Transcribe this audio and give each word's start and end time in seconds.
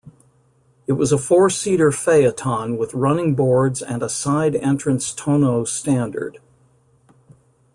It 0.87 0.93
was 0.93 1.11
a 1.11 1.17
four-seater 1.19 1.91
phaeton 1.91 2.75
with 2.75 2.95
running 2.95 3.35
boards 3.35 3.83
and 3.83 4.01
a 4.01 4.09
side-entrance 4.09 5.13
tonneau 5.13 5.63
standard. 5.63 6.39